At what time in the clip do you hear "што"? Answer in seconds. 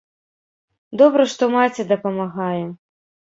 1.35-1.49